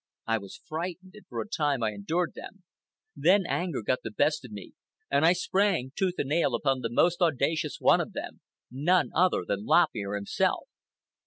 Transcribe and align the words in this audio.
I 0.25 0.39
was 0.39 0.59
frightened, 0.67 1.13
and 1.13 1.27
for 1.27 1.41
a 1.41 1.47
time 1.47 1.83
I 1.83 1.91
endured 1.91 2.31
them, 2.33 2.63
then 3.15 3.43
anger 3.47 3.83
got 3.83 3.99
the 4.03 4.09
best 4.09 4.43
of 4.43 4.49
me 4.49 4.73
and 5.11 5.23
I 5.23 5.33
sprang 5.33 5.91
tooth 5.95 6.15
and 6.17 6.29
nail 6.29 6.55
upon 6.55 6.79
the 6.81 6.89
most 6.89 7.21
audacious 7.21 7.77
one 7.79 8.01
of 8.01 8.13
them—none 8.13 9.11
other 9.13 9.43
than 9.45 9.67
Lop 9.67 9.89
Ear 9.93 10.15
himself. 10.15 10.63